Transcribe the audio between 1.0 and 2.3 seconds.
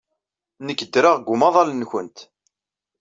deg umaḍal-nwent.